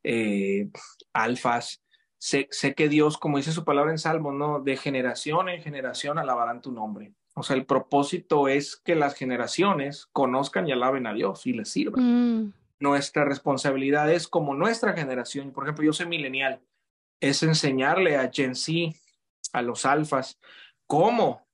[0.05, 0.68] eh,
[1.12, 1.83] alfas.
[2.18, 4.61] Sé, sé, que Dios, como dice su palabra en Salmo, ¿no?
[4.61, 7.12] De generación en generación alabarán tu nombre.
[7.35, 11.70] O sea, el propósito es que las generaciones conozcan y alaben a Dios y les
[11.70, 12.44] sirvan.
[12.44, 12.53] Mm.
[12.79, 16.61] Nuestra responsabilidad es como nuestra generación, por ejemplo, yo soy milenial,
[17.22, 18.98] es enseñarle a Gen Z,
[19.52, 20.40] a los alfas,
[20.88, 21.46] cómo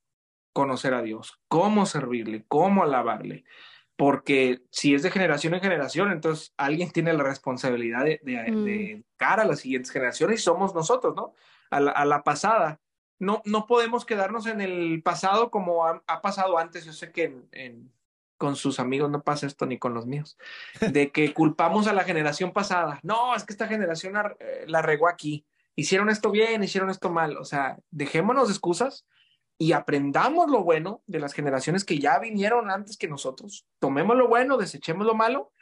[0.54, 3.44] conocer a Dios, cómo servirle, cómo alabarle.
[3.94, 9.22] Porque si es de generación en generación, entonces alguien tiene la responsabilidad de, de, mm.
[9.22, 11.34] a las siguientes generaciones y somos nosotros, ¿no?
[11.70, 12.80] A la, pasada.
[13.18, 16.86] No, no podemos quedarnos en el pasado como ha, pasado antes.
[16.86, 17.92] Yo sé que en,
[18.38, 20.38] con sus amigos no pasa esto ni con los míos,
[20.80, 23.00] de que culpamos a la generación pasada.
[23.02, 25.44] No, es que esta generación la, eh, la regó aquí.
[25.78, 27.36] Hicieron esto bien, hicieron esto mal.
[27.36, 29.06] O sea, dejémonos de excusas
[29.58, 33.64] y aprendamos lo bueno de las generaciones que ya vinieron antes que nosotros.
[33.78, 35.52] Tomemos lo bueno, desechemos lo malo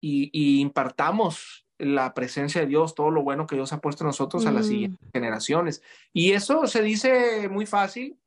[0.00, 4.46] y, impartamos la presencia de Dios, todo lo bueno que Dios ha puesto en nosotros
[4.46, 4.68] a las mm.
[4.70, 5.82] siguientes generaciones.
[6.14, 8.18] Y eso se dice muy fácil,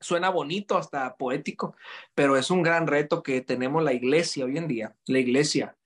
[0.00, 1.76] suena bonito, hasta poético,
[2.12, 4.96] pero es un gran reto que tenemos la iglesia hoy en día.
[5.06, 5.76] La iglesia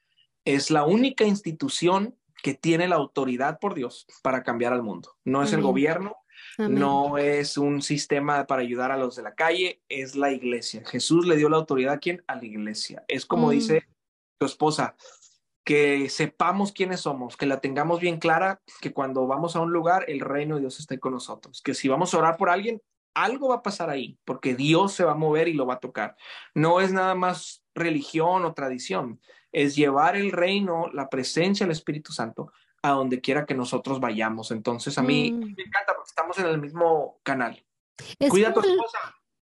[0.46, 5.16] es la única institución que tiene la autoridad por Dios para cambiar al mundo.
[5.24, 6.16] No es el gobierno,
[6.58, 10.82] no es un sistema para ayudar a los de la calle, es la iglesia.
[10.86, 12.22] Jesús le dio la autoridad a quién?
[12.26, 13.04] A la iglesia.
[13.08, 13.50] Es como mm.
[13.50, 13.88] dice
[14.38, 14.96] tu esposa,
[15.64, 20.04] que sepamos quiénes somos, que la tengamos bien clara, que cuando vamos a un lugar,
[20.08, 22.80] el reino de Dios esté con nosotros, que si vamos a orar por alguien,
[23.14, 25.80] algo va a pasar ahí, porque Dios se va a mover y lo va a
[25.80, 26.16] tocar.
[26.54, 29.20] No es nada más religión o tradición,
[29.56, 34.50] es llevar el reino, la presencia del Espíritu Santo a donde quiera que nosotros vayamos.
[34.50, 35.38] Entonces, a mí, mm.
[35.38, 37.64] me encanta porque estamos en el mismo canal.
[38.28, 38.98] Cuida a tu esposa.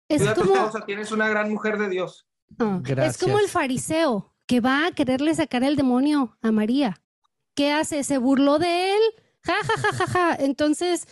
[0.07, 2.27] Cuida a tu esposa, tienes una gran mujer de Dios.
[2.57, 6.99] Ah, es como el fariseo que va a quererle sacar el demonio a María.
[7.53, 8.03] ¿Qué hace?
[8.03, 9.01] Se burló de él.
[9.43, 10.35] Ja, ja, ja, ja, ja.
[10.39, 11.07] Entonces,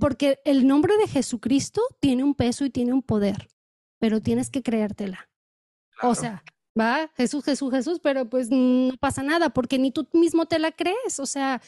[0.00, 3.46] porque el nombre de Jesucristo tiene un peso y tiene un poder,
[4.00, 5.30] pero tienes que creértela.
[6.02, 6.42] O sea,
[6.78, 10.72] va, Jesús, Jesús, Jesús, pero pues no pasa nada porque ni tú mismo te la
[10.72, 11.60] crees, o sea,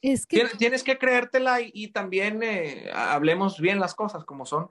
[0.00, 0.48] es que...
[0.58, 4.68] Tienes, que creértela y, también eh, hablemos bien las cosas como son,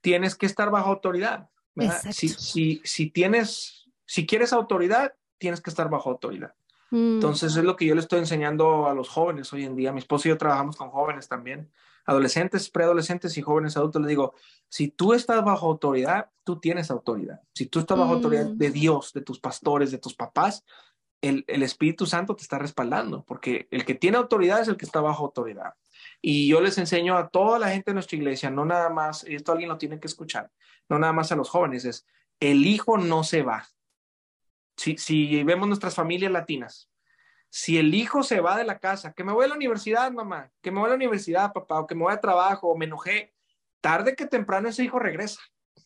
[0.00, 1.48] tienes que estar bajo autoridad.
[2.10, 6.54] Si, si, si, tienes, si quieres autoridad, tienes que estar bajo autoridad.
[6.90, 7.14] Mm.
[7.14, 9.92] Entonces es lo que yo le estoy enseñando a los jóvenes hoy en día.
[9.92, 11.70] Mi esposo y yo trabajamos con jóvenes también
[12.06, 14.34] adolescentes, preadolescentes y jóvenes adultos, les digo,
[14.68, 17.40] si tú estás bajo autoridad, tú tienes autoridad.
[17.52, 18.58] Si tú estás bajo autoridad mm.
[18.58, 20.64] de Dios, de tus pastores, de tus papás,
[21.20, 25.00] el, Espíritu Santo te está respaldando, porque el que tiene autoridad es el que está
[25.00, 25.74] bajo autoridad.
[26.22, 29.34] Y yo les enseño a toda la gente de nuestra iglesia, no nada más, y
[29.34, 30.50] esto alguien lo tiene que escuchar,
[30.88, 32.06] no nada más a los jóvenes, es,
[32.40, 33.66] el hijo no se va.
[34.76, 36.89] Si, si vemos nuestras familias latinas,
[37.50, 40.50] si el hijo se va de la casa, que me voy a la universidad, mamá,
[40.62, 42.86] que me voy a la universidad, papá, o que me voy a trabajo, o me
[42.86, 43.34] enojé,
[43.80, 45.40] tarde que temprano ese hijo regresa,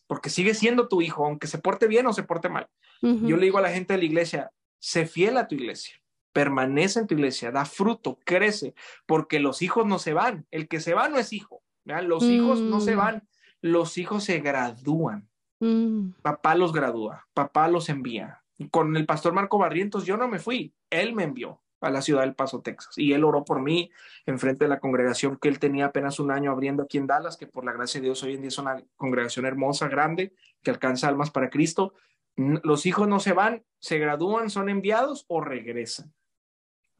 [0.05, 2.69] porque sigue siendo tu hijo, aunque se porte bien o se porte mal.
[3.01, 6.01] Yo le digo a la gente de la iglesia, sé fiel a tu iglesia,
[6.33, 8.73] permanece en tu iglesia, da fruto, crece,
[9.05, 10.47] porque los hijos no se van.
[10.49, 12.97] El que se va no es hijo, los hijos no se mm.
[12.97, 13.27] van,
[13.61, 15.29] los hijos se gradúan.
[15.59, 16.11] Mm.
[16.21, 20.73] Papá los gradúa, papá los envía, con el pastor Marco Barrientos yo no me fui,
[20.89, 23.91] él me envió a la ciudad del Paso, Texas, y él oró por mí
[24.25, 27.37] en frente de la congregación que él tenía apenas un año abriendo aquí en Dallas,
[27.37, 30.71] que por la gracia de Dios hoy en día es una congregación hermosa, grande, que
[30.71, 31.93] alcanza almas para Cristo.
[32.35, 36.13] Los hijos no se van, se gradúan, son enviados o regresan.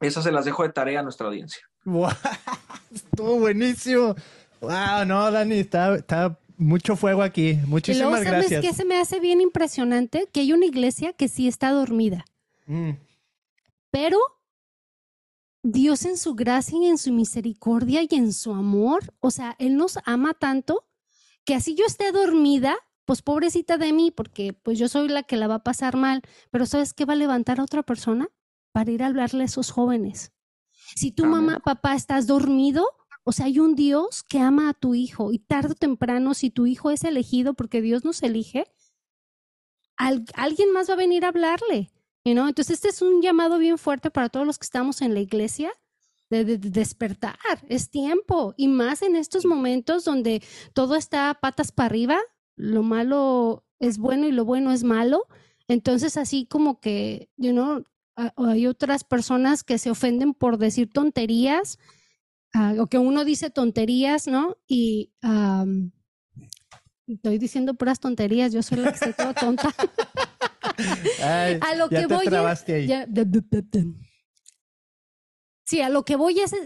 [0.00, 1.62] Esas se las dejo de tarea a nuestra audiencia.
[1.84, 2.10] Wow,
[2.94, 4.14] estuvo buenísimo.
[4.60, 7.58] Wow, no, Dani, está, está mucho fuego aquí.
[7.66, 8.48] Muchísimas gracias.
[8.50, 10.28] ¿Sabes qué se me hace bien impresionante?
[10.32, 12.24] Que hay una iglesia que sí está dormida.
[12.66, 12.92] Mm.
[13.90, 14.18] Pero
[15.62, 19.76] Dios en su gracia y en su misericordia y en su amor, o sea, Él
[19.76, 20.86] nos ama tanto
[21.44, 25.36] que así yo esté dormida, pues pobrecita de mí, porque pues yo soy la que
[25.36, 28.28] la va a pasar mal, pero ¿sabes qué va a levantar a otra persona?
[28.72, 30.32] Para ir a hablarle a esos jóvenes.
[30.94, 32.86] Si tu mamá, papá, estás dormido,
[33.28, 36.48] o sea, hay un Dios que ama a tu hijo y tarde o temprano, si
[36.48, 38.66] tu hijo es elegido porque Dios nos elige,
[39.96, 41.90] alguien más va a venir a hablarle.
[42.24, 42.46] ¿no?
[42.48, 45.72] Entonces, este es un llamado bien fuerte para todos los que estamos en la iglesia.
[46.28, 52.18] De, despertar, es tiempo, y más en estos momentos donde todo está patas para arriba,
[52.56, 55.28] lo malo es bueno y lo bueno es malo,
[55.68, 57.84] entonces así como que, you know,
[58.16, 61.78] hay otras personas que se ofenden por decir tonterías,
[62.58, 64.56] Ah, o que uno dice tonterías, ¿no?
[64.66, 65.12] Y
[67.06, 69.68] estoy diciendo puras tonterías, yo soy la que estoy toda tonta.
[71.22, 72.24] a lo que voy
[75.66, 76.56] sí, a lo que voy es,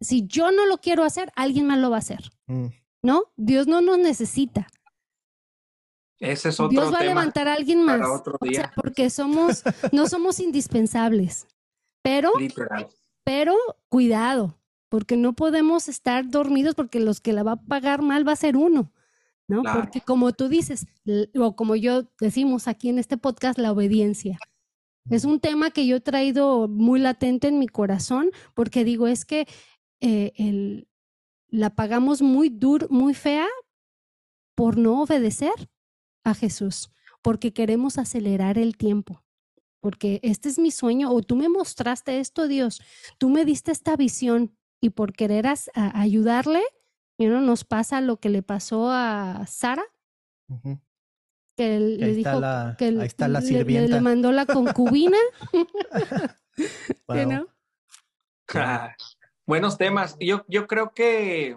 [0.00, 2.30] si yo no lo quiero hacer, alguien más lo va a hacer.
[2.46, 2.68] Mm.
[3.02, 3.24] ¿No?
[3.36, 4.66] Dios no nos necesita.
[6.20, 8.00] Ese es otro Dios va a levantar a alguien más.
[8.74, 9.62] porque somos,
[9.92, 11.46] no somos indispensables.
[12.02, 12.32] Pero,
[13.24, 13.54] pero
[13.90, 14.57] cuidado,
[14.88, 18.36] porque no podemos estar dormidos porque los que la va a pagar mal va a
[18.36, 18.92] ser uno.
[19.48, 19.62] ¿no?
[19.62, 20.86] Porque como tú dices,
[21.34, 24.38] o como yo decimos aquí en este podcast, la obediencia.
[25.10, 29.24] Es un tema que yo he traído muy latente en mi corazón porque digo, es
[29.24, 29.48] que
[30.00, 30.86] eh, el,
[31.48, 33.46] la pagamos muy duro, muy fea
[34.54, 35.70] por no obedecer
[36.24, 36.90] a Jesús,
[37.22, 39.24] porque queremos acelerar el tiempo.
[39.80, 42.82] Porque este es mi sueño, o tú me mostraste esto, Dios,
[43.16, 46.62] tú me diste esta visión y por querer ayudarle,
[47.18, 49.84] nos pasa lo que le pasó a Sara,
[51.56, 52.40] que le dijo
[52.78, 53.96] que ahí está la sirvienta.
[53.96, 55.18] Le, mandó la concubina.
[59.46, 60.16] buenos temas.
[60.20, 61.56] Yo, yo creo que,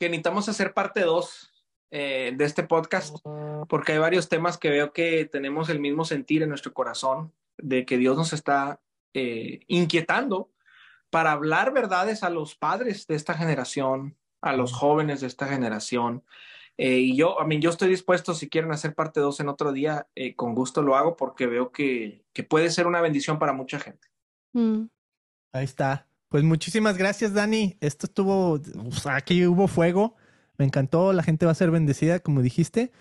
[0.00, 1.52] que necesitamos hacer parte dos
[1.90, 3.16] eh, de este podcast,
[3.68, 7.84] porque hay varios temas que veo que tenemos el mismo sentir en nuestro corazón, de
[7.84, 8.80] que Dios nos está
[9.14, 10.50] eh, inquietando
[11.10, 16.24] para hablar verdades a los padres de esta generación, a los jóvenes de esta generación.
[16.76, 19.72] Eh, y yo, a mí, yo estoy dispuesto, si quieren hacer parte dos en otro
[19.72, 23.52] día, eh, con gusto lo hago porque veo que, que, puede ser una bendición para
[23.52, 24.08] mucha gente.
[24.52, 24.84] Mm.
[25.52, 26.06] Ahí está.
[26.28, 27.76] Pues muchísimas gracias, Dani.
[27.80, 28.60] Esto estuvo,
[29.06, 30.14] aquí hubo fuego.
[30.56, 32.92] Me encantó, la gente va a ser bendecida, como dijiste.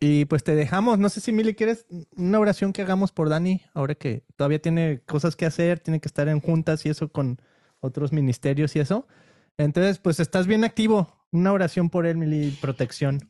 [0.00, 0.98] Y pues te dejamos.
[0.98, 1.86] No sé si Mili quieres
[2.16, 6.08] una oración que hagamos por Dani, ahora que todavía tiene cosas que hacer, tiene que
[6.08, 7.40] estar en juntas y eso con
[7.80, 9.06] otros ministerios y eso.
[9.56, 11.26] Entonces, pues estás bien activo.
[11.32, 13.28] Una oración por él, Mili, protección.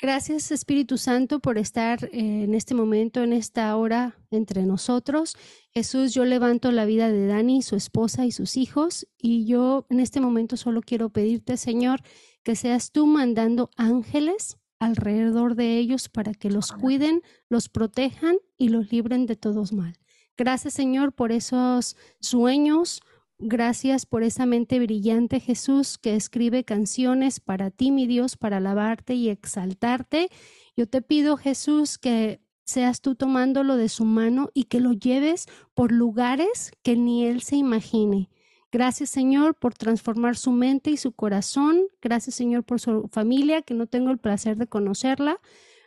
[0.00, 5.36] Gracias Espíritu Santo por estar eh, en este momento, en esta hora entre nosotros.
[5.72, 10.00] Jesús, yo levanto la vida de Dani, su esposa y sus hijos y yo en
[10.00, 12.00] este momento solo quiero pedirte, Señor,
[12.42, 18.68] que seas tú mandando ángeles alrededor de ellos para que los cuiden, los protejan y
[18.68, 19.94] los libren de todos mal.
[20.36, 23.00] Gracias Señor por esos sueños,
[23.38, 29.14] Gracias por esa mente brillante, Jesús, que escribe canciones para ti, mi Dios, para alabarte
[29.14, 30.28] y exaltarte.
[30.76, 35.46] Yo te pido, Jesús, que seas tú tomándolo de su mano y que lo lleves
[35.74, 38.30] por lugares que ni él se imagine.
[38.74, 41.82] Gracias, Señor, por transformar su mente y su corazón.
[42.02, 45.40] Gracias, Señor, por su familia, que no tengo el placer de conocerla,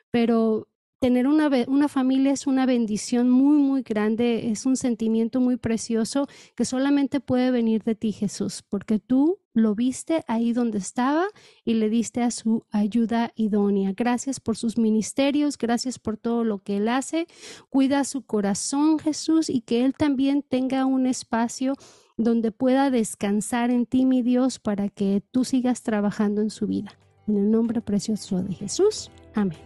[0.09, 0.69] pero
[0.99, 6.29] tener una, una familia es una bendición muy, muy grande, es un sentimiento muy precioso
[6.55, 11.27] que solamente puede venir de ti, Jesús, porque tú lo viste ahí donde estaba
[11.65, 13.91] y le diste a su ayuda idónea.
[13.97, 17.27] Gracias por sus ministerios, gracias por todo lo que él hace.
[17.69, 21.75] Cuida su corazón, Jesús, y que él también tenga un espacio
[22.17, 26.97] donde pueda descansar en ti, mi Dios, para que tú sigas trabajando en su vida.
[27.27, 29.11] En el nombre precioso de Jesús.
[29.35, 29.57] Amén.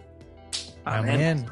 [0.84, 1.46] Amén.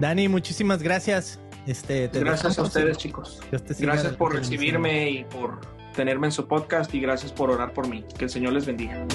[0.00, 1.40] Dani, muchísimas gracias.
[1.66, 3.40] Este, gracias a ustedes, chicos.
[3.50, 5.60] Gracias por recibirme y por
[5.94, 8.04] tenerme en su podcast y gracias por orar por mí.
[8.16, 9.06] Que el Señor les bendiga.